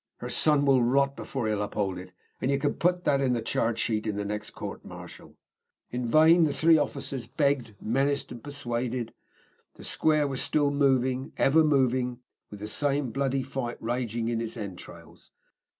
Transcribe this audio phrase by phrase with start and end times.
[0.17, 3.41] Her son will rot before he upholds it, and ye can put that in the
[3.43, 5.35] charge sheet in the next coort martial."
[5.91, 9.13] In vain the three officers begged, menaced, persuaded.
[9.75, 12.17] The square was still moving, ever moving,
[12.49, 15.29] with the same bloody fight raging in its entrails.